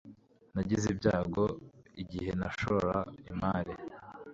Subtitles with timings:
[0.53, 1.43] Nagize ibyago
[2.01, 2.97] igihe nashora
[3.31, 3.73] imari.